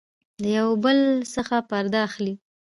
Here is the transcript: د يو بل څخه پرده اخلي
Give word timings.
د 0.41 0.43
يو 0.57 0.69
بل 0.83 0.97
څخه 1.33 1.57
پرده 1.69 1.99
اخلي 2.07 2.33